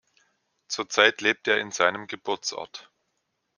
[0.67, 2.89] Zurzeit lebt er in seinem Geburtsort.